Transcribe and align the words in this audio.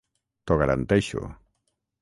T'ho 0.45 0.57
garanteixo. 0.61 1.25